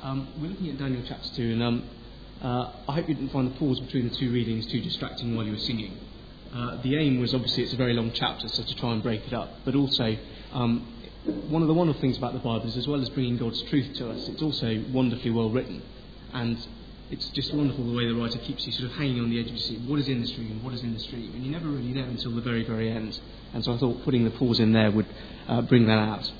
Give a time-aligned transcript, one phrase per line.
[0.00, 1.90] Um, we're looking at Daniel chapter 2, and um,
[2.40, 5.44] uh, I hope you didn't find the pause between the two readings too distracting while
[5.44, 5.98] you were singing.
[6.54, 9.26] Uh, the aim was obviously it's a very long chapter, so to try and break
[9.26, 10.16] it up, but also
[10.52, 10.86] um,
[11.48, 13.92] one of the wonderful things about the Bible is as well as bringing God's truth
[13.96, 15.82] to us, it's also wonderfully well written.
[16.32, 16.64] And
[17.10, 19.46] it's just wonderful the way the writer keeps you sort of hanging on the edge
[19.46, 19.80] of your seat.
[19.80, 20.62] What is in the stream?
[20.62, 21.32] What is in the stream?
[21.34, 23.18] And you never really know until the very, very end.
[23.52, 25.06] And so I thought putting the pause in there would
[25.48, 26.30] uh, bring that out.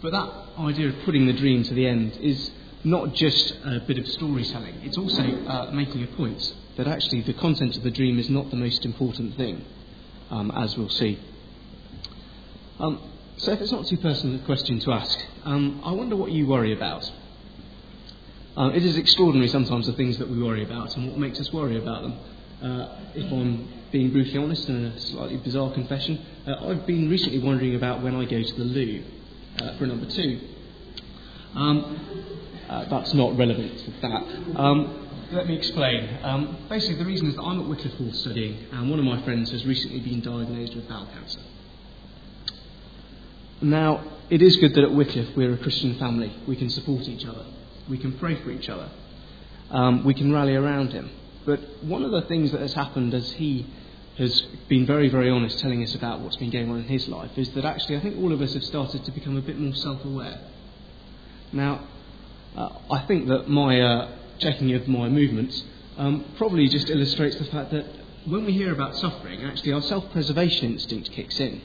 [0.00, 2.50] But that idea of putting the dream to the end is
[2.84, 7.34] not just a bit of storytelling, it's also uh, making a point that actually the
[7.34, 9.64] content of the dream is not the most important thing,
[10.30, 11.18] um, as we'll see.
[12.78, 13.00] Um,
[13.36, 16.46] so, if it's not too personal a question to ask, um, I wonder what you
[16.46, 17.10] worry about.
[18.56, 21.52] Uh, it is extraordinary sometimes the things that we worry about and what makes us
[21.52, 22.18] worry about them.
[22.60, 27.38] Uh, if I'm being brutally honest and a slightly bizarre confession, uh, I've been recently
[27.38, 29.04] wondering about when I go to the loo
[29.60, 30.40] uh, for number two.
[31.54, 34.60] Um, uh, that's not relevant to that.
[34.60, 36.18] Um, let me explain.
[36.22, 39.22] Um, basically, the reason is that I'm at Wycliffe Hall studying, and one of my
[39.22, 41.40] friends has recently been diagnosed with bowel cancer.
[43.60, 46.34] Now, it is good that at Wycliffe we're a Christian family.
[46.46, 47.44] We can support each other.
[47.88, 48.90] We can pray for each other.
[49.70, 51.10] Um, we can rally around him.
[51.44, 53.66] But one of the things that has happened as he
[54.18, 57.36] has been very, very honest telling us about what's been going on in his life
[57.36, 59.74] is that actually I think all of us have started to become a bit more
[59.74, 60.40] self aware.
[61.52, 61.86] Now,
[62.56, 65.64] uh, I think that my uh, checking of my movements
[65.96, 67.86] um, probably just illustrates the fact that
[68.26, 71.62] when we hear about suffering, actually our self preservation instinct kicks in.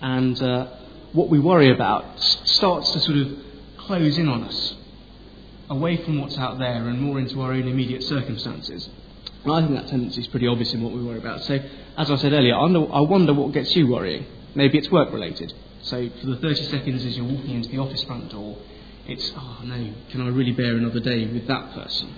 [0.00, 0.66] And uh,
[1.12, 3.38] what we worry about starts to sort of
[3.76, 4.76] close in on us,
[5.68, 8.88] away from what's out there and more into our own immediate circumstances.
[9.44, 11.42] And I think that tendency is pretty obvious in what we worry about.
[11.44, 11.58] So,
[11.96, 14.26] as I said earlier, I wonder, I wonder what gets you worrying.
[14.54, 15.52] Maybe it's work related.
[15.82, 18.58] So, for the 30 seconds as you're walking into the office front door,
[19.10, 22.14] it's, oh no, can I really bear another day with that person?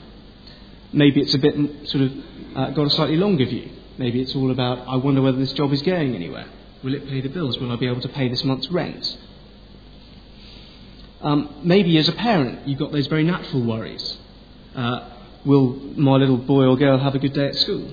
[0.93, 1.55] Maybe it's a bit
[1.89, 2.13] sort of
[2.55, 3.71] uh, got a slightly longer view.
[3.99, 6.47] Maybe it's all about, I wonder whether this job is going anywhere.
[6.83, 7.59] Will it pay the bills?
[7.59, 9.19] Will I be able to pay this month's rent?
[11.23, 14.19] Um, maybe as a parent, you've got those very natural worries.
[14.75, 15.11] Uh,
[15.45, 17.93] will my little boy or girl have a good day at school?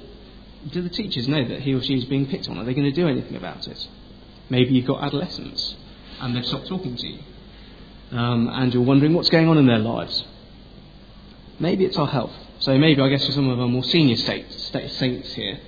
[0.72, 2.58] Do the teachers know that he or she is being picked on?
[2.58, 3.88] Are they going to do anything about it?
[4.50, 5.76] Maybe you've got adolescents
[6.20, 7.20] and they've stopped talking to you.
[8.12, 10.24] Um, and you're wondering what's going on in their lives.
[11.60, 12.34] Maybe it's our health.
[12.60, 15.60] So maybe, I guess, for some of our more senior state, saints here,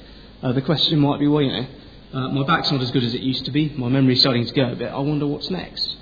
[0.42, 1.68] uh, the question might be, well, you know,
[2.14, 3.70] uh, my back's not as good as it used to be.
[3.70, 4.92] My memory's starting to go a bit.
[4.92, 5.98] I wonder what's next.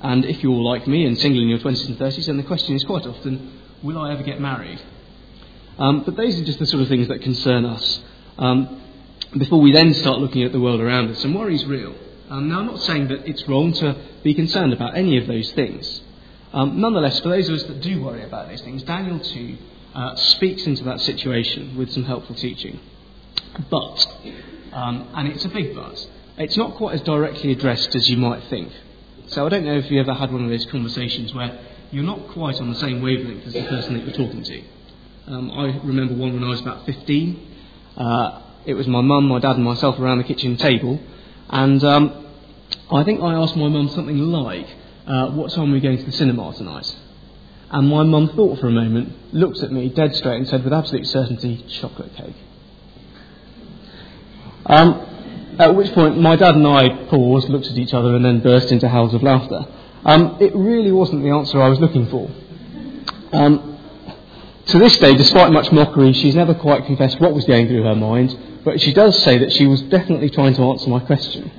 [0.00, 2.74] And if you're like me and single in your 20s and 30s, then the question
[2.74, 4.80] is quite often, will I ever get married?
[5.78, 8.00] Um, but those are just the sort of things that concern us.
[8.38, 8.80] Um,
[9.36, 11.94] before we then start looking at the world around us, and worry's real.
[12.28, 15.52] Um, now, I'm not saying that it's wrong to be concerned about any of those
[15.52, 16.00] things.
[16.52, 19.58] Um, nonetheless, for those of us that do worry about those things, Daniel 2
[19.94, 22.80] uh, speaks into that situation with some helpful teaching.
[23.70, 24.06] But,
[24.72, 26.06] um, and it's a big but,
[26.38, 28.72] it's not quite as directly addressed as you might think.
[29.28, 31.58] So I don't know if you ever had one of those conversations where
[31.90, 34.62] you're not quite on the same wavelength as the person that you're talking to.
[35.28, 37.56] Um, I remember one when I was about 15.
[37.96, 41.00] Uh, it was my mum, my dad, and myself around the kitchen table,
[41.50, 42.26] and um,
[42.90, 44.66] I think I asked my mum something like,
[45.06, 46.94] uh, "What time are we going to the cinema tonight?"
[47.70, 50.72] And my mum thought for a moment, looked at me dead straight, and said with
[50.72, 52.36] absolute certainty, "Chocolate cake."
[54.66, 55.00] Um,
[55.58, 58.72] at which point, my dad and I paused, looked at each other, and then burst
[58.72, 59.66] into howls of laughter.
[60.04, 62.30] Um, it really wasn't the answer I was looking for.
[63.32, 63.75] Um,
[64.66, 67.94] to this day, despite much mockery, she's never quite confessed what was going through her
[67.94, 71.50] mind, but she does say that she was definitely trying to answer my question.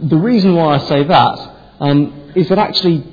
[0.00, 3.04] The reason why I say that um, is that actually,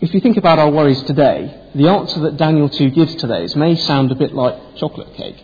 [0.00, 3.54] if you think about our worries today, the answer that Daniel 2 gives to those
[3.54, 5.40] may sound a bit like chocolate cake.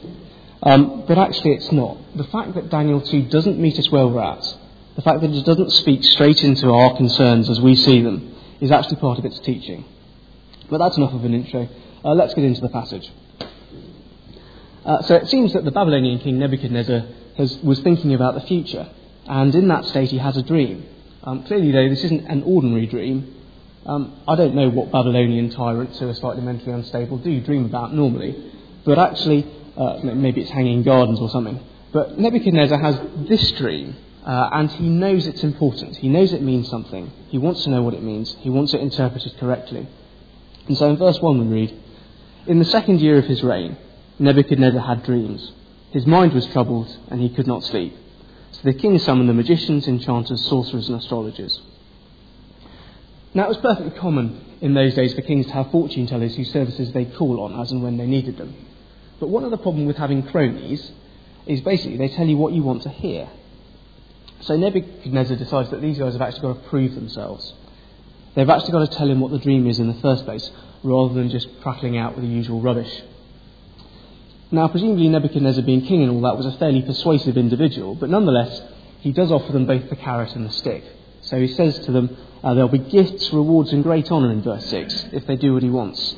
[0.64, 1.96] Um, but actually, it's not.
[2.16, 4.56] The fact that Daniel 2 doesn't meet us where we're at,
[4.96, 8.72] the fact that it doesn't speak straight into our concerns as we see them, is
[8.72, 9.84] actually part of its teaching.
[10.68, 11.68] But that's enough of an intro.
[12.06, 13.10] Uh, let's get into the passage.
[14.84, 17.04] Uh, so it seems that the Babylonian king Nebuchadnezzar
[17.36, 18.88] has, was thinking about the future,
[19.26, 20.86] and in that state he has a dream.
[21.24, 23.34] Um, clearly, though, this isn't an ordinary dream.
[23.84, 27.92] Um, I don't know what Babylonian tyrants who are slightly mentally unstable do dream about
[27.92, 28.52] normally,
[28.84, 29.44] but actually,
[29.76, 31.58] uh, maybe it's hanging gardens or something.
[31.92, 35.96] But Nebuchadnezzar has this dream, uh, and he knows it's important.
[35.96, 37.10] He knows it means something.
[37.30, 38.36] He wants to know what it means.
[38.38, 39.88] He wants it interpreted correctly.
[40.68, 41.82] And so in verse 1 we read
[42.46, 43.76] In the second year of his reign,
[44.20, 45.52] Nebuchadnezzar had dreams.
[45.90, 47.96] His mind was troubled, and he could not sleep.
[48.52, 51.60] So the king summoned the magicians, enchanters, sorcerers, and astrologers.
[53.34, 56.52] Now, it was perfectly common in those days for kings to have fortune tellers whose
[56.52, 58.54] services they call on as and when they needed them.
[59.18, 60.92] But one of the problems with having cronies
[61.46, 63.28] is basically they tell you what you want to hear.
[64.40, 67.52] So Nebuchadnezzar decides that these guys have actually got to prove themselves.
[68.34, 70.50] They've actually got to tell him what the dream is in the first place,
[70.86, 73.02] rather than just prattling out with the usual rubbish.
[74.50, 78.62] Now, presumably Nebuchadnezzar being king and all that was a fairly persuasive individual, but nonetheless,
[79.00, 80.84] he does offer them both the carrot and the stick.
[81.22, 84.66] So he says to them, uh, there'll be gifts, rewards, and great honour in verse
[84.66, 86.14] 6 if they do what he wants.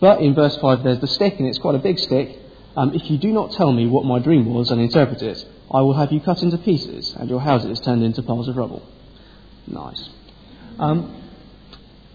[0.00, 2.38] But in verse 5, there's the stick, and it's quite a big stick.
[2.76, 5.82] Um, if you do not tell me what my dream was and interpret it, I
[5.82, 8.82] will have you cut into pieces and your houses turned into piles of rubble.
[9.66, 10.08] Nice.
[10.78, 11.19] Um,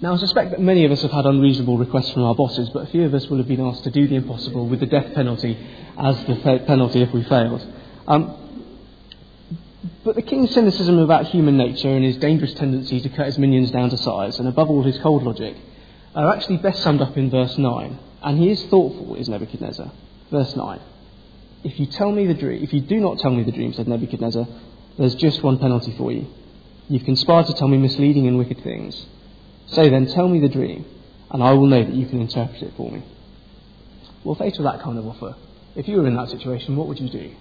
[0.01, 2.83] now, I suspect that many of us have had unreasonable requests from our bosses, but
[2.83, 5.13] a few of us will have been asked to do the impossible with the death
[5.13, 5.57] penalty
[5.97, 6.35] as the
[6.67, 7.65] penalty if we failed.
[8.05, 8.45] Um,
[10.03, 13.71] but the king's cynicism about human nature and his dangerous tendency to cut his minions
[13.71, 15.55] down to size, and above all his cold logic,
[16.13, 17.99] are actually best summed up in verse 9.
[18.21, 19.91] And he is thoughtful, is Nebuchadnezzar.
[20.29, 20.79] Verse 9.
[21.63, 23.87] If you tell me the dream, if you do not tell me the dream, said
[23.87, 24.45] Nebuchadnezzar,
[24.97, 26.27] there's just one penalty for you.
[26.89, 29.05] You've conspired to tell me misleading and wicked things.
[29.67, 30.85] So then, tell me the dream,
[31.31, 33.03] and I will know that you can interpret it for me.
[34.23, 35.35] Well, faced with that kind of offer,
[35.75, 37.31] if you were in that situation, what would you do?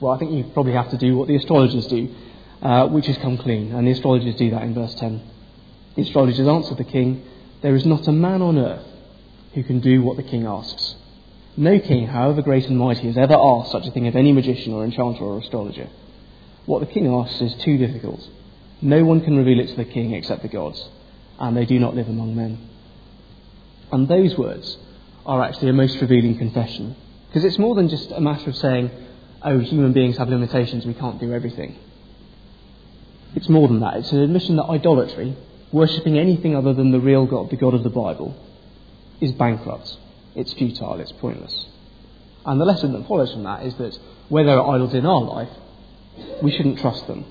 [0.00, 2.14] Well, I think you probably have to do what the astrologers do,
[2.62, 5.20] uh, which is come clean, and the astrologers do that in verse 10.
[5.96, 7.24] The astrologers answer the king,
[7.62, 8.86] There is not a man on earth
[9.54, 10.94] who can do what the king asks.
[11.56, 14.72] No king, however great and mighty, has ever asked such a thing of any magician
[14.72, 15.88] or enchanter or astrologer.
[16.66, 18.20] What the king asks is too difficult.
[18.80, 20.88] No one can reveal it to the king except the gods
[21.38, 22.68] and they do not live among men.
[23.92, 24.76] And those words
[25.24, 26.96] are actually a most revealing confession.
[27.28, 28.90] Because it's more than just a matter of saying,
[29.42, 31.78] oh, human beings have limitations, we can't do everything.
[33.34, 33.96] It's more than that.
[33.98, 35.36] It's an admission that idolatry,
[35.70, 38.34] worshipping anything other than the real God, the God of the Bible,
[39.20, 39.96] is bankrupt.
[40.34, 41.00] It's futile.
[41.00, 41.66] It's pointless.
[42.46, 43.98] And the lesson that follows from that is that
[44.28, 45.50] where there are idols in our life,
[46.42, 47.24] we shouldn't trust them.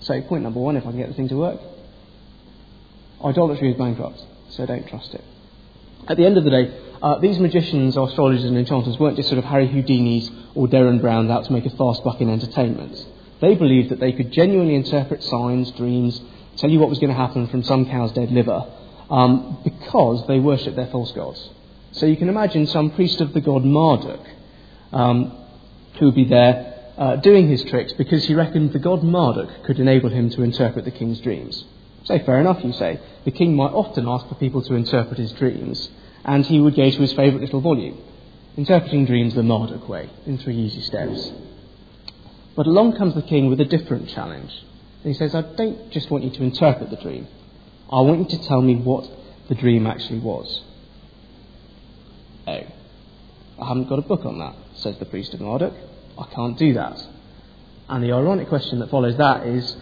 [0.00, 1.60] So, point number one, if I can get the thing to work,
[3.24, 4.20] Idolatry is bankrupt,
[4.50, 5.24] so don't trust it.
[6.08, 9.38] At the end of the day, uh, these magicians astrologers and enchanters weren't just sort
[9.38, 13.06] of Harry Houdini's or Derren Browns out to make a fast buck in entertainment.
[13.40, 16.20] They believed that they could genuinely interpret signs, dreams,
[16.56, 18.64] tell you what was going to happen from some cow's dead liver,
[19.10, 21.50] um, because they worshipped their false gods.
[21.92, 24.26] So you can imagine some priest of the god Marduk
[24.92, 25.36] um,
[25.98, 29.78] who would be there uh, doing his tricks because he reckoned the god Marduk could
[29.78, 31.64] enable him to interpret the king's dreams.
[32.04, 33.00] So, fair enough, you say.
[33.24, 35.88] The king might often ask for people to interpret his dreams,
[36.24, 37.98] and he would go to his favourite little volume,
[38.56, 41.30] Interpreting Dreams the Marduk Way, in three easy steps.
[42.56, 44.52] But along comes the king with a different challenge.
[45.02, 47.28] And he says, I don't just want you to interpret the dream,
[47.90, 49.08] I want you to tell me what
[49.48, 50.62] the dream actually was.
[52.46, 52.62] Oh,
[53.60, 55.74] I haven't got a book on that, says the priest of Marduk.
[56.18, 57.00] I can't do that.
[57.88, 59.76] And the ironic question that follows that is,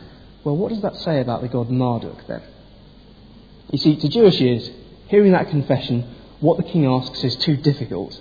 [0.45, 2.43] well, what does that say about the god Marduk then?
[3.71, 4.71] You see, to Jewish ears,
[5.09, 8.19] hearing that confession, what the king asks is too difficult,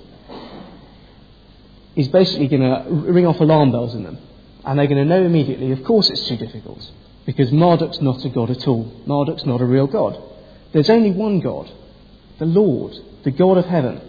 [2.00, 4.19] He's basically going to ring off alarm bells in them.
[4.63, 6.80] And they're going to know immediately, of course it's too difficult,
[7.25, 8.86] because Marduk's not a god at all.
[9.06, 10.22] Marduk's not a real god.
[10.72, 11.69] There's only one God,
[12.38, 12.93] the Lord,
[13.24, 14.01] the God of heaven,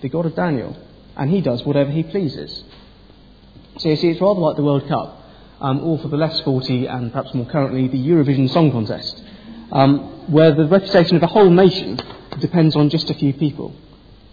[0.00, 0.76] the God of Daniel,
[1.16, 2.64] and he does whatever he pleases.
[3.78, 5.17] So you see, it's rather like the World Cup
[5.60, 9.22] um, or for the less sporty and perhaps more currently, the Eurovision Song Contest,
[9.72, 12.00] um, where the reputation of a whole nation
[12.40, 13.74] depends on just a few people.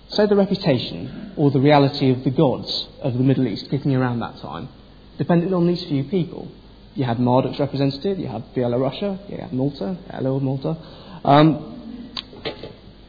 [0.10, 4.20] So the reputation or the reality of the gods of the Middle East kicking around
[4.20, 4.70] that time
[5.18, 6.52] depended on these few people.
[6.94, 10.78] You had Marduk's representative, you had Bielorussia, you had Malta, hello Malta.
[11.26, 11.72] Um,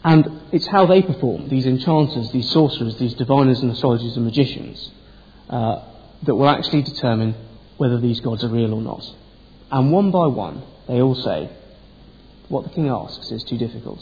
[0.02, 4.90] and it's how they perform, these enchanters, these sorcerers, these diviners and astrologers and magicians,
[5.50, 5.82] uh,
[6.22, 7.34] that will actually determine
[7.76, 9.04] whether these gods are real or not.
[9.70, 11.50] And one by one, they all say,
[12.48, 14.00] What the king asks is too difficult.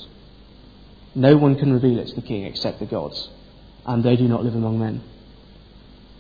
[1.15, 3.29] No one can reveal it to the king except the gods,
[3.87, 5.03] and they do not live among men.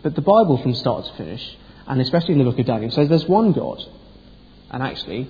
[0.02, 1.56] But the Bible, from start to finish,
[1.86, 3.82] and especially in the book of Daniel, says there's one God.
[4.70, 5.28] And actually,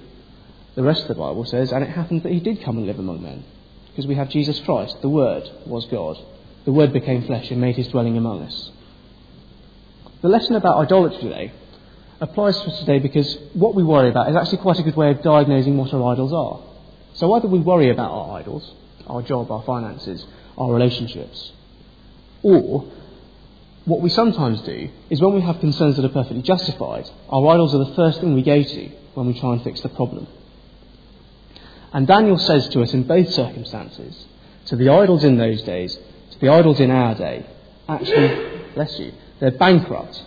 [0.75, 2.99] the rest of the Bible says, and it happened that he did come and live
[2.99, 3.45] among men.
[3.89, 6.19] Because we have Jesus Christ, the Word was God.
[6.65, 8.71] The Word became flesh and made his dwelling among us.
[10.23, 11.53] The lesson about idolatry today
[12.21, 15.11] applies to us today because what we worry about is actually quite a good way
[15.11, 16.63] of diagnosing what our idols are.
[17.15, 18.73] So either we worry about our idols,
[19.07, 20.25] our job, our finances,
[20.57, 21.53] our relationships,
[22.43, 22.91] or
[23.85, 27.75] what we sometimes do is when we have concerns that are perfectly justified, our idols
[27.75, 30.27] are the first thing we go to when we try and fix the problem.
[31.93, 34.27] And Daniel says to us in both circumstances,
[34.67, 35.97] to the idols in those days,
[36.33, 37.47] to the idols in our day,
[37.89, 40.23] actually, bless you, they're bankrupt.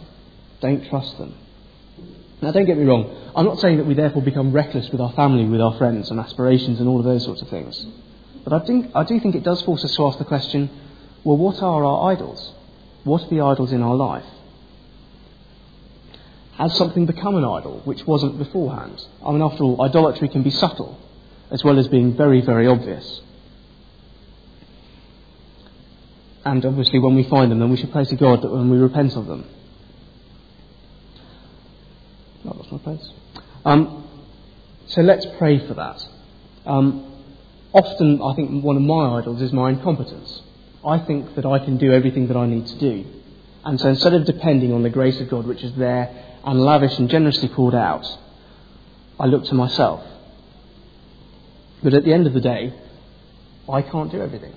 [0.61, 1.35] Don't trust them.
[2.41, 3.31] Now, don't get me wrong.
[3.35, 6.19] I'm not saying that we therefore become reckless with our family, with our friends, and
[6.19, 7.85] aspirations, and all of those sorts of things.
[8.43, 10.69] But I, think, I do think it does force us to ask the question
[11.23, 12.53] well, what are our idols?
[13.03, 14.25] What are the idols in our life?
[16.53, 19.03] Has something become an idol which wasn't beforehand?
[19.25, 20.97] I mean, after all, idolatry can be subtle
[21.51, 23.21] as well as being very, very obvious.
[26.45, 28.77] And obviously, when we find them, then we should pray to God that when we
[28.77, 29.45] repent of them.
[32.47, 33.11] Oh, that's my place.
[33.65, 34.07] Um,
[34.87, 36.01] so let's pray for that.
[36.65, 37.23] Um,
[37.73, 40.41] often, I think one of my idols is my incompetence.
[40.85, 43.05] I think that I can do everything that I need to do.
[43.65, 46.97] And so instead of depending on the grace of God, which is there and lavish
[46.97, 48.05] and generously poured out,
[49.19, 50.05] I look to myself.
[51.83, 52.73] But at the end of the day,
[53.69, 54.53] I can't do everything.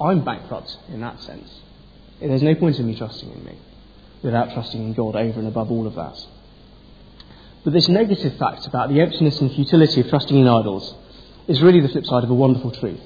[0.00, 1.48] I'm bankrupt in that sense.
[2.20, 3.58] There's no point in me trusting in me
[4.22, 6.18] without trusting in God over and above all of that.
[7.66, 10.94] But this negative fact about the emptiness and futility of trusting in idols
[11.48, 13.00] is really the flip side of a wonderful truth.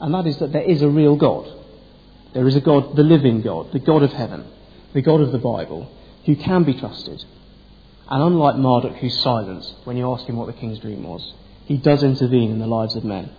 [0.00, 1.46] And that is that there is a real God.
[2.32, 4.46] There is a God, the living God, the God of heaven,
[4.94, 7.22] the God of the Bible, who can be trusted.
[8.08, 11.34] And unlike Marduk, who's silent when you ask him what the king's dream was,
[11.66, 13.30] he does intervene in the lives of men.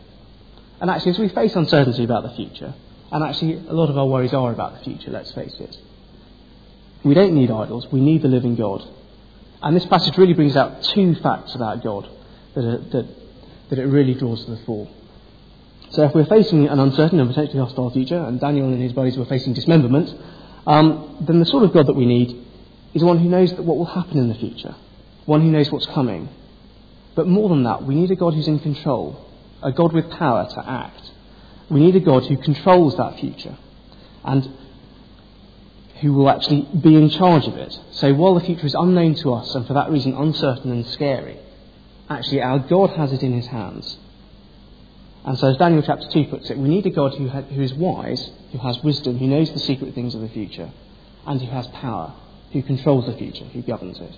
[0.79, 2.75] And actually, as we face uncertainty about the future,
[3.11, 5.75] and actually a lot of our worries are about the future, let's face it,
[7.03, 8.87] we don't need idols, we need the living God.
[9.61, 12.09] And this passage really brings out two facts about God
[12.55, 13.07] that, are, that,
[13.69, 14.89] that it really draws to the fore.
[15.91, 19.17] So if we're facing an uncertain and potentially hostile future, and Daniel and his buddies
[19.17, 20.13] were facing dismemberment,
[20.67, 22.45] um, then the sort of God that we need
[22.93, 24.75] is one who knows that what will happen in the future,
[25.25, 26.29] one who knows what's coming,
[27.15, 29.29] but more than that, we need a God who's in control,
[29.61, 31.11] a God with power to act.
[31.69, 33.57] We need a God who controls that future
[34.23, 34.49] and
[36.01, 37.77] who will actually be in charge of it.
[37.91, 41.37] So while the future is unknown to us and for that reason uncertain and scary,
[42.09, 43.97] actually our God has it in his hands.
[45.25, 47.61] And so, as Daniel chapter 2 puts it, we need a God who, ha- who
[47.61, 50.71] is wise, who has wisdom, who knows the secret things of the future,
[51.27, 52.13] and who has power,
[52.53, 54.17] who controls the future, who governs it.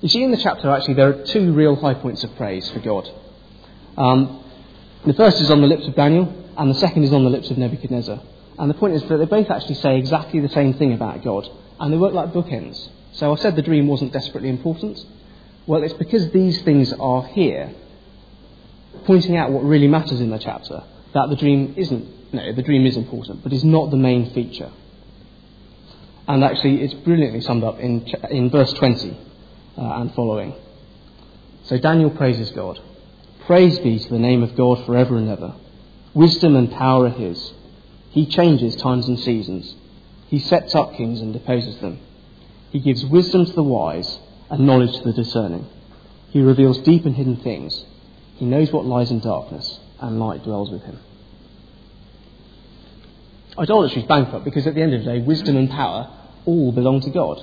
[0.00, 2.80] You see, in the chapter, actually, there are two real high points of praise for
[2.80, 3.08] God.
[3.96, 4.42] Um,
[5.06, 7.50] the first is on the lips of Daniel, and the second is on the lips
[7.50, 8.20] of Nebuchadnezzar.
[8.58, 11.48] And the point is that they both actually say exactly the same thing about God,
[11.80, 12.90] and they work like bookends.
[13.12, 14.98] So I said the dream wasn't desperately important.
[15.66, 17.74] Well, it's because these things are here,
[19.04, 20.82] pointing out what really matters in the chapter,
[21.14, 24.70] that the dream isn't, no, the dream is important, but is not the main feature.
[26.26, 29.10] And actually, it's brilliantly summed up in, in verse 20
[29.76, 30.54] uh, and following.
[31.64, 32.80] So Daniel praises God.
[33.46, 35.54] Praise be to the name of God forever and ever.
[36.14, 37.52] Wisdom and power are his.
[38.12, 39.74] He changes times and seasons.
[40.28, 41.98] He sets up kings and deposes them.
[42.70, 44.18] He gives wisdom to the wise
[44.50, 45.66] and knowledge to the discerning.
[46.30, 47.84] He reveals deep and hidden things.
[48.36, 50.98] He knows what lies in darkness, and light dwells with him.
[53.58, 56.10] Idolatry is bankrupt because at the end of the day, wisdom and power
[56.46, 57.42] all belong to God.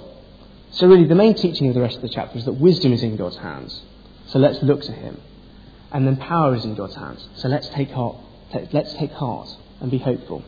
[0.72, 3.02] So, really, the main teaching of the rest of the chapter is that wisdom is
[3.02, 3.82] in God's hands.
[4.28, 5.20] So, let's look to Him.
[5.92, 7.28] And then power is in God's hands.
[7.36, 8.18] So, let's take heart,
[8.72, 9.50] let's take heart
[9.80, 10.44] and be hopeful.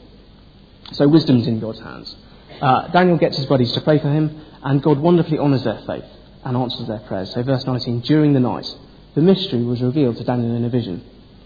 [0.93, 2.15] So, wisdom's in God's hands.
[2.61, 6.05] Uh, Daniel gets his buddies to pray for him, and God wonderfully honours their faith
[6.43, 7.33] and answers their prayers.
[7.33, 8.67] So, verse 19 During the night,
[9.15, 11.03] the mystery was revealed to Daniel in a vision.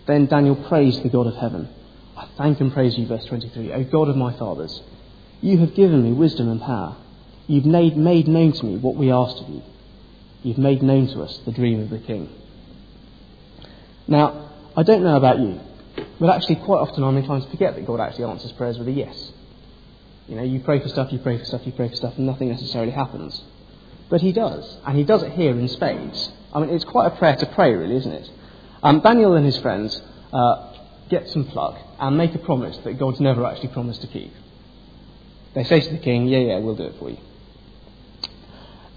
[0.07, 1.69] Then Daniel praised the God of heaven.
[2.17, 3.73] I thank and praise you, verse 23.
[3.73, 4.81] O God of my fathers,
[5.41, 6.95] you have given me wisdom and power.
[7.47, 9.61] You've made, made known to me what we asked of you.
[10.43, 12.29] You've made known to us the dream of the king.
[14.07, 15.59] Now, I don't know about you,
[16.19, 18.91] but actually, quite often I'm inclined to forget that God actually answers prayers with a
[18.91, 19.31] yes.
[20.27, 22.25] You know, you pray for stuff, you pray for stuff, you pray for stuff, and
[22.25, 23.43] nothing necessarily happens.
[24.09, 26.31] But He does, and He does it here in spades.
[26.53, 28.29] I mean, it's quite a prayer to pray, really, isn't it?
[28.81, 29.99] Um, Daniel and his friends
[30.31, 30.73] uh,
[31.09, 34.31] get some pluck and make a promise that God's never actually promised to keep.
[35.55, 37.17] They say to the king, Yeah, yeah, we'll do it for you.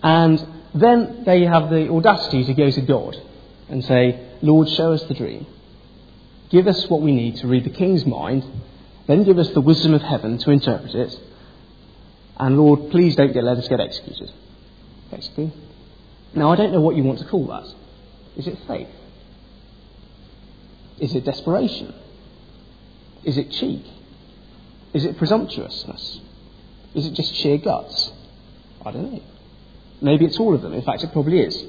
[0.03, 3.17] And then they have the audacity to go to God
[3.69, 5.47] and say, Lord, show us the dream.
[6.51, 8.45] Give us what we need to read the king's mind,
[9.07, 11.19] then give us the wisdom of heaven to interpret it.
[12.39, 14.33] And Lord, please don't get, let us get executed.
[15.11, 15.53] Basically.
[16.35, 17.67] Now, I don't know what you want to call that.
[18.37, 18.89] Is it faith?
[20.99, 21.95] Is it desperation?
[23.25, 23.85] Is it cheek?
[24.93, 26.21] Is it presumptuousness?
[26.95, 28.13] Is it just sheer guts?
[28.85, 29.23] I don't know.
[30.01, 30.73] Maybe it's all of them.
[30.73, 31.65] In fact, it probably is.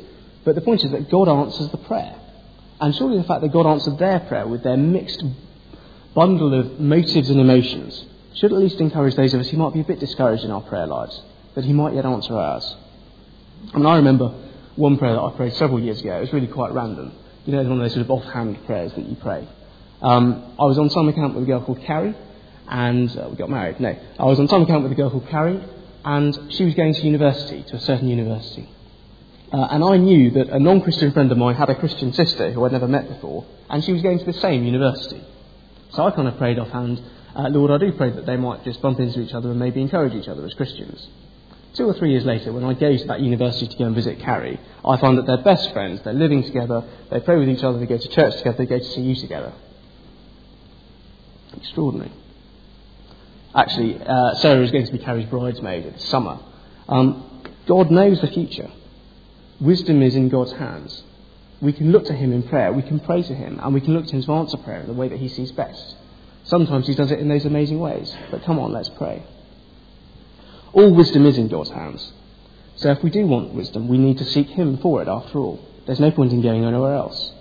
[0.46, 2.16] But the point is that God answers the prayer.
[2.82, 5.24] And surely the fact that God answered their prayer with their mixed
[6.16, 8.06] bundle of motives and emotions
[8.36, 10.62] should at least encourage those of us who might be a bit discouraged in our
[10.62, 11.22] prayer lives,
[11.56, 12.76] that He might yet answer ours.
[13.74, 14.34] I mean, I remember
[14.76, 16.16] one prayer that I prayed several years ago.
[16.18, 17.12] It was really quite random.
[17.46, 19.48] You know, one of those sort of offhand prayers that you pray.
[20.02, 22.16] Um, I was on summer camp with a girl called Carrie,
[22.68, 23.80] and uh, we got married.
[23.80, 25.62] No, I was on summer camp with a girl called Carrie,
[26.06, 28.70] and she was going to university, to a certain university.
[29.51, 32.51] Uh, and I knew that a non Christian friend of mine had a Christian sister
[32.51, 35.24] who I'd never met before, and she was going to the same university.
[35.94, 37.01] So I kind of prayed offhand,
[37.36, 39.82] uh, Lord, I do pray that they might just bump into each other and maybe
[39.82, 41.08] encourage each other as Christians.
[41.74, 44.20] Two or three years later, when I go to that university to go and visit
[44.20, 47.79] Carrie, I find that they're best friends, they're living together, they pray with each other,
[47.79, 49.53] they go to church together, they go to CU together.
[51.58, 52.12] Extraordinary.
[53.56, 56.39] Actually, uh, Sarah is going to be Carrie's bridesmaid in the summer.
[56.88, 58.72] Um, God knows the future.
[59.60, 61.04] Wisdom is in God's hands.
[61.62, 63.94] We can look to Him in prayer, we can pray to Him, and we can
[63.94, 65.96] look to Him to answer prayer in the way that He sees best.
[66.46, 68.16] Sometimes He does it in those amazing ways.
[68.32, 69.24] But come on, let's pray.
[70.72, 72.13] All wisdom is in God's hands.
[72.78, 75.60] So if we do want wisdom, we need to seek Him for it after all.
[75.86, 77.34] There's no point in going anywhere else.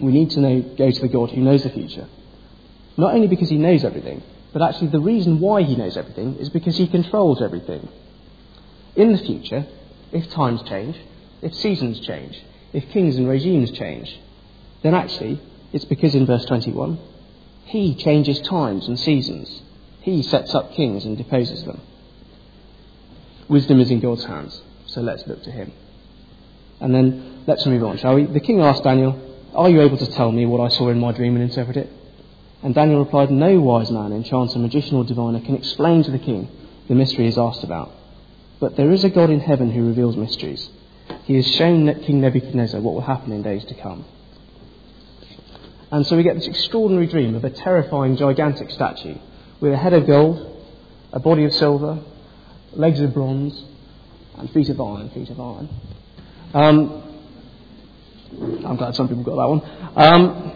[0.00, 2.06] We need to know, go to the God who knows the future.
[2.98, 6.50] Not only because He knows everything, but actually the reason why He knows everything is
[6.50, 7.88] because He controls everything.
[8.94, 9.66] In the future,
[10.12, 10.96] if times change,
[11.44, 14.18] if seasons change, if kings and regimes change,
[14.82, 15.40] then actually
[15.72, 16.98] it's because in verse 21
[17.66, 19.62] he changes times and seasons.
[20.00, 21.80] He sets up kings and deposes them.
[23.48, 25.72] Wisdom is in God's hands, so let's look to him.
[26.80, 28.24] And then let's move on, shall we?
[28.24, 29.18] The king asked Daniel,
[29.54, 31.90] Are you able to tell me what I saw in my dream and interpret it?
[32.62, 36.48] And Daniel replied, No wise man, enchanter, magician, or diviner can explain to the king
[36.88, 37.92] the mystery is asked about.
[38.60, 40.68] But there is a God in heaven who reveals mysteries.
[41.24, 44.04] He has shown King Nebuchadnezzar what will happen in days to come.
[45.90, 49.16] And so we get this extraordinary dream of a terrifying, gigantic statue
[49.60, 50.66] with a head of gold,
[51.12, 52.02] a body of silver,
[52.72, 53.64] legs of bronze,
[54.36, 55.68] and feet of iron, feet of iron.
[56.52, 57.04] Um,
[58.66, 59.62] I'm glad some people got that one.
[59.96, 60.52] Um,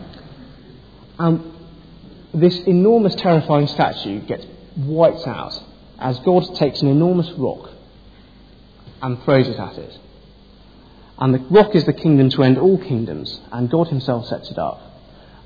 [1.18, 1.68] um,
[2.34, 4.44] this enormous, terrifying statue gets
[4.76, 5.62] wiped out
[5.98, 7.70] as God takes an enormous rock
[9.02, 9.98] and throws it at it.
[11.18, 14.58] And the rock is the kingdom to end all kingdoms, and God Himself sets it
[14.58, 14.88] up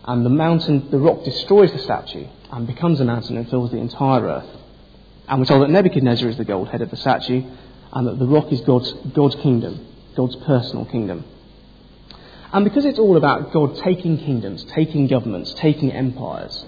[0.04, 3.78] and the mountain, the rock destroys the statue and becomes a mountain and fills the
[3.78, 4.48] entire earth.
[5.28, 7.44] And we're told that Nebuchadnezzar is the gold head of the statue
[7.92, 11.24] and that the rock is God's, God's kingdom, God's personal kingdom.
[12.52, 16.64] And because it's all about God taking kingdoms, taking governments, taking empires,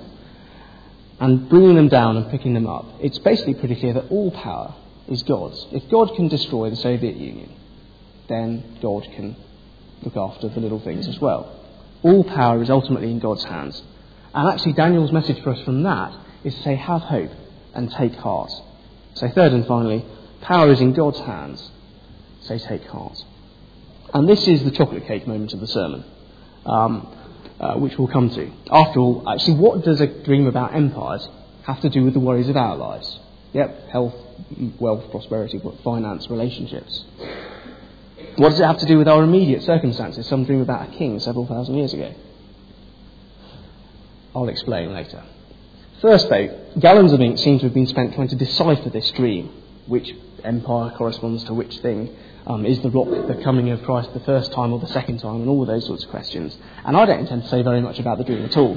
[1.18, 4.74] and bringing them down and picking them up, it's basically pretty clear that all power
[5.08, 5.66] is God's.
[5.72, 7.52] If God can destroy the Soviet Union,
[8.28, 9.36] then God can
[10.02, 11.60] look after the little things as well.
[12.02, 13.82] All power is ultimately in God's hands.
[14.34, 17.30] And actually, Daniel's message for us from that is to say, have hope
[17.74, 18.50] and take heart.
[19.14, 20.04] So, third and finally,
[20.40, 21.70] power is in God's hands.
[22.42, 23.22] So, take heart.
[24.12, 26.04] And this is the chocolate cake moment of the sermon,
[26.66, 27.16] um,
[27.58, 28.50] uh, which we'll come to.
[28.70, 31.26] After all, actually, what does a dream about empires
[31.62, 33.18] have to do with the worries of our lives?
[33.52, 34.14] Yep, health,
[34.78, 37.04] wealth, prosperity, finance, relationships.
[38.36, 40.26] What does it have to do with our immediate circumstances?
[40.26, 42.12] Some dream about a king several thousand years ago.
[44.34, 45.22] I'll explain later.
[46.00, 49.50] First, though, gallons of ink seem to have been spent trying to decipher this dream.
[49.86, 52.14] Which empire corresponds to which thing?
[52.46, 55.36] Um, is the rock the coming of Christ the first time or the second time?
[55.36, 56.56] And all of those sorts of questions.
[56.84, 58.76] And I don't intend to say very much about the dream at all.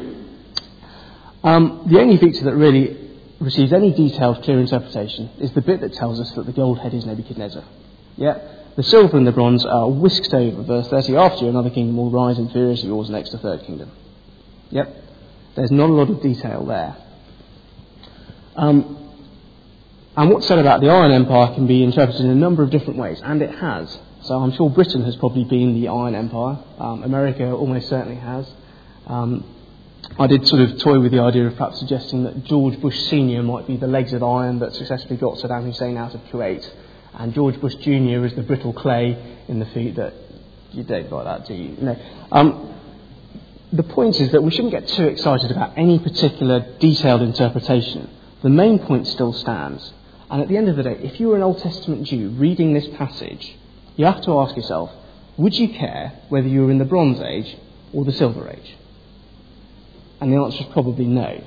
[1.44, 2.96] Um, the only feature that really
[3.40, 6.94] receives any detailed, clear interpretation is the bit that tells us that the gold head
[6.94, 7.64] is Nebuchadnezzar.
[8.16, 8.40] Yeah?
[8.78, 11.18] The silver and the bronze are whisked over, verse 30.
[11.18, 13.92] After you, another kingdom will rise inferior to yours next to third kingdom.
[14.70, 15.04] Yep.
[15.56, 16.96] There's not a lot of detail there.
[18.56, 19.12] Um,
[20.16, 23.00] and what's said about the Iron Empire can be interpreted in a number of different
[23.00, 23.98] ways, and it has.
[24.22, 26.60] So I'm sure Britain has probably been the Iron Empire.
[26.78, 28.48] Um, America almost certainly has.
[29.08, 29.44] Um,
[30.20, 33.42] I did sort of toy with the idea of perhaps suggesting that George Bush Sr.
[33.42, 36.70] might be the legs of iron that successfully got Saddam Hussein out of Kuwait
[37.18, 38.26] and George Bush Jr.
[38.26, 40.14] is the brittle clay in the feet that
[40.72, 41.76] you don't like that, do you?
[41.82, 41.98] No.
[42.32, 42.76] Um,
[43.74, 48.10] the point is that we shouldn't get too excited about any particular detailed interpretation.
[48.44, 49.94] The main point still stands.
[50.30, 52.74] And at the end of the day, if you were an Old Testament Jew reading
[52.74, 53.58] this passage,
[53.96, 54.92] you have to ask yourself,
[55.38, 57.58] would you care whether you were in the Bronze Age
[57.94, 58.78] or the Silver Age?
[60.22, 61.44] And the answer is probably no.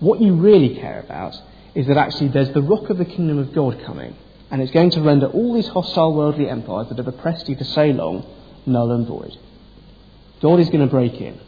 [0.00, 1.34] What you really care about
[1.74, 4.16] is that actually there's the rock of the kingdom of God coming,
[4.50, 7.64] and it's going to render all these hostile worldly empires that have oppressed you for
[7.64, 8.26] so long
[8.66, 9.36] null and void.
[10.40, 11.40] God is going to break in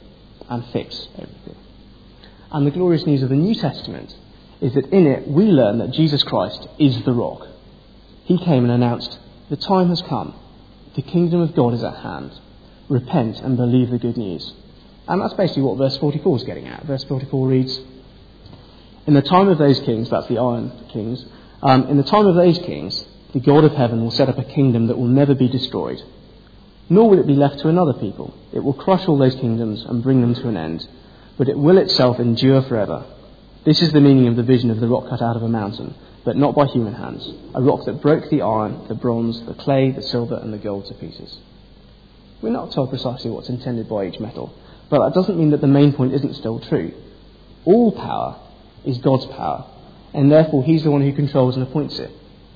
[0.48, 1.56] and fix everything.
[2.50, 4.14] And the glorious news of the New Testament
[4.60, 7.46] is that in it we learn that Jesus Christ is the rock.
[8.24, 9.18] He came and announced,
[9.50, 10.34] The time has come,
[10.94, 12.32] the kingdom of God is at hand.
[12.88, 14.52] Repent and believe the good news.
[15.08, 16.84] And that's basically what verse 44 is getting at.
[16.84, 17.80] Verse 44 reads,
[19.06, 21.24] In the time of those kings, that's the iron kings,
[21.62, 24.44] um, in the time of those kings, the God of heaven will set up a
[24.44, 26.02] kingdom that will never be destroyed,
[26.88, 28.34] nor will it be left to another people.
[28.52, 30.86] It will crush all those kingdoms and bring them to an end,
[31.38, 33.04] but it will itself endure forever.
[33.64, 35.94] This is the meaning of the vision of the rock cut out of a mountain,
[36.24, 39.90] but not by human hands, a rock that broke the iron, the bronze, the clay,
[39.90, 41.38] the silver, and the gold to pieces.
[42.42, 44.54] We're not told precisely what's intended by each metal,
[44.88, 46.92] but that doesn't mean that the main point isn't still true.
[47.64, 48.38] All power
[48.84, 49.66] is God's power,
[50.16, 52.10] and therefore He's the one who controls and appoints it.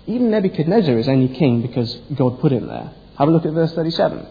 [0.06, 2.90] Even Nebuchadnezzar is only king because God put him there.
[3.18, 4.26] Have a look at verse 37.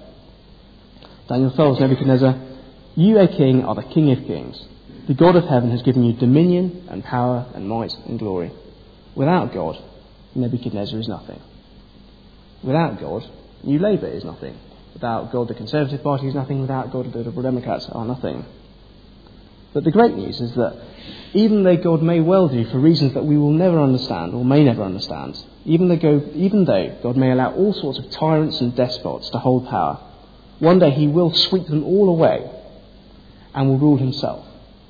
[1.30, 2.36] Daniel tells Nebuchadnezzar,
[2.96, 4.60] You, a king, are the king of kings.
[5.08, 8.52] The God of heaven has given you dominion and power and might and glory.
[9.16, 9.82] Without God,
[10.34, 11.40] Nebuchadnezzar is nothing.
[12.64, 13.30] Without God,
[13.64, 14.58] New Labour is nothing.
[14.94, 16.62] Without God, the Conservative Party is nothing.
[16.62, 18.44] Without God, the Liberal Democrats are nothing.
[19.74, 20.78] But the great news is that
[21.34, 24.64] even though God may well do for reasons that we will never understand or may
[24.64, 28.76] never understand, even though, God, even though God may allow all sorts of tyrants and
[28.76, 30.00] despots to hold power,
[30.58, 32.50] one day He will sweep them all away
[33.54, 34.46] and will rule Himself,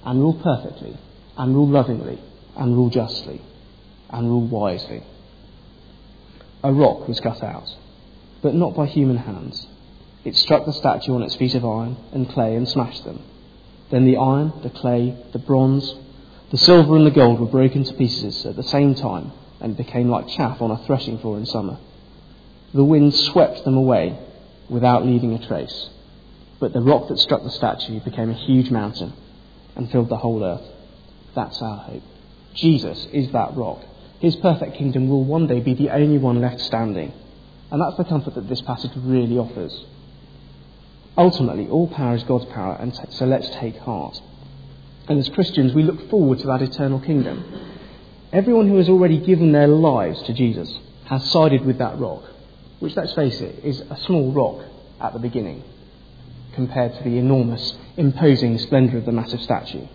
[0.05, 0.97] and rule perfectly,
[1.37, 2.19] and rule lovingly,
[2.55, 3.41] and rule justly,
[4.09, 5.03] and rule wisely.
[6.63, 7.69] A rock was cut out,
[8.41, 9.67] but not by human hands.
[10.23, 13.23] It struck the statue on its feet of iron and clay and smashed them.
[13.89, 15.95] Then the iron, the clay, the bronze,
[16.51, 20.09] the silver, and the gold were broken to pieces at the same time and became
[20.09, 21.77] like chaff on a threshing floor in summer.
[22.73, 24.17] The wind swept them away
[24.69, 25.89] without leaving a trace.
[26.59, 29.13] But the rock that struck the statue became a huge mountain
[29.75, 30.65] and filled the whole earth.
[31.35, 32.03] That's our hope.
[32.53, 33.81] Jesus is that rock.
[34.19, 37.13] His perfect kingdom will one day be the only one left standing.
[37.71, 39.85] And that's the comfort that this passage really offers.
[41.17, 44.21] Ultimately, all power is God's power, and so let's take heart.
[45.07, 47.43] And as Christians, we look forward to that eternal kingdom.
[48.31, 52.23] Everyone who has already given their lives to Jesus has sided with that rock,
[52.79, 54.65] which, let's face it, is a small rock
[55.01, 55.63] at the beginning
[56.53, 59.87] compared to the enormous, imposing splendour of the massive statue.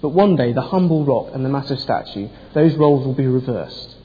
[0.00, 3.96] But one day, the humble rock and the massive statue, those roles will be reversed,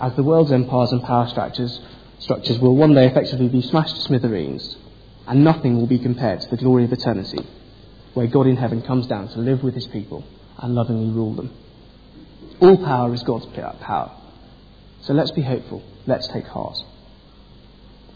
[0.00, 1.80] as the world's empires and power structures,
[2.18, 4.76] structures will one day effectively be smashed to smithereens,
[5.26, 7.46] and nothing will be compared to the glory of eternity,
[8.14, 10.24] where God in heaven comes down to live with his people
[10.58, 11.52] and lovingly rule them.
[12.60, 14.12] All power is God's power.
[15.02, 15.82] So let's be hopeful.
[16.06, 16.76] Let's take heart.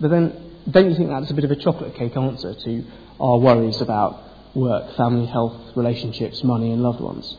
[0.01, 2.85] But then, don't you think that's a bit of a chocolate cake answer to
[3.19, 4.23] our worries about
[4.55, 7.37] work, family, health, relationships, money, and loved ones?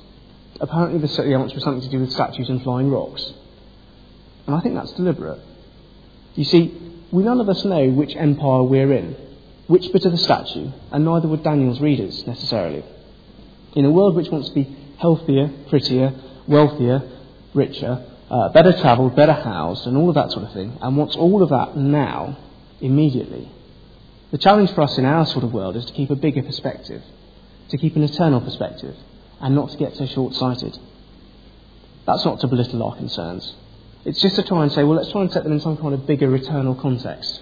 [0.59, 3.31] Apparently, the answer was something to do with statues and flying rocks.
[4.47, 5.39] And I think that's deliberate.
[6.35, 6.75] You see,
[7.11, 9.26] we none of us know which empire we're in
[9.67, 12.83] which bit of the statue, and neither would Daniel's readers necessarily.
[13.75, 16.13] In a world which wants to be healthier, prettier,
[16.47, 17.03] wealthier,
[17.53, 21.15] richer, uh, better travelled, better housed, and all of that sort of thing, and wants
[21.15, 22.37] all of that now,
[22.81, 23.51] immediately.
[24.31, 27.01] The challenge for us in our sort of world is to keep a bigger perspective,
[27.69, 28.95] to keep an eternal perspective,
[29.39, 30.77] and not to get so short sighted.
[32.05, 33.55] That's not to belittle our concerns.
[34.05, 35.93] It's just to try and say, well, let's try and set them in some kind
[35.93, 37.41] of bigger eternal context.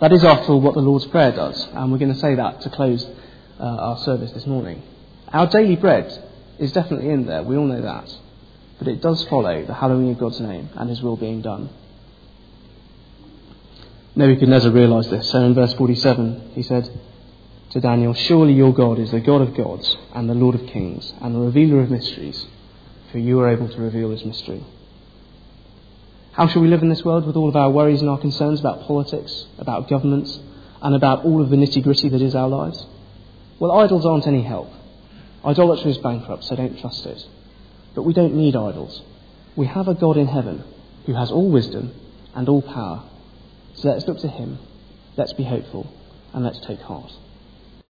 [0.00, 2.60] That is, after all, what the Lord's Prayer does, and we're going to say that
[2.62, 3.06] to close
[3.58, 4.82] uh, our service this morning.
[5.28, 6.22] Our daily bread
[6.58, 8.14] is definitely in there, we all know that.
[8.78, 11.70] But it does follow the hallowing of God's name and His will being done.
[14.14, 16.90] Nebuchadnezzar realized this, so in verse 47 he said
[17.70, 21.12] to Daniel, Surely your God is the God of gods and the Lord of kings
[21.20, 22.46] and the revealer of mysteries,
[23.12, 24.64] for you are able to reveal this mystery.
[26.36, 28.60] How shall we live in this world with all of our worries and our concerns
[28.60, 30.38] about politics, about governments,
[30.82, 32.84] and about all of the nitty gritty that is our lives?
[33.58, 34.70] Well, idols aren't any help.
[35.42, 37.26] Idolatry is bankrupt, so don't trust it.
[37.94, 39.00] But we don't need idols.
[39.56, 40.62] We have a God in heaven
[41.06, 41.94] who has all wisdom
[42.34, 43.08] and all power.
[43.72, 44.58] So let's look to him,
[45.16, 45.90] let's be hopeful,
[46.34, 47.12] and let's take heart.